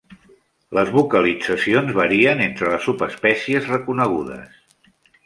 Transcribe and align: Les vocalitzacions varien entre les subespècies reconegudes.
Les 0.77 0.87
vocalitzacions 0.93 1.93
varien 1.99 2.41
entre 2.45 2.71
les 2.71 2.87
subespècies 2.87 3.69
reconegudes. 3.73 4.57